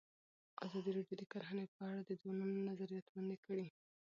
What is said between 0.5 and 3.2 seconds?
ازادي راډیو د کرهنه په اړه د ځوانانو نظریات